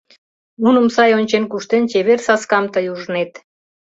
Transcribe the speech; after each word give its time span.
Нуным 0.63 0.87
сай 0.95 1.11
ончен-куштен, 1.17 1.83
чевер 1.91 2.19
саскам 2.25 2.65
тый 2.73 2.85
ужнет. 2.93 3.31